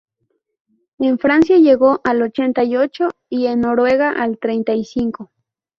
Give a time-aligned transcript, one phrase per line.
[0.97, 5.31] En Francia llegó al ochenta y ocho y en Noruega al treinta y cinco.